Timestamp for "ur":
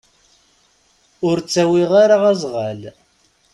1.27-1.37